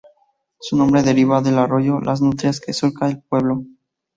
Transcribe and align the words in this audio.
Su 0.59 0.75
nombre 0.77 1.03
deriva 1.03 1.41
del 1.41 1.59
arroyo 1.59 1.99
Las 1.99 2.21
Nutrias 2.23 2.59
que 2.59 2.73
surca 2.73 3.07
el 3.07 3.21
pueblo. 3.21 3.65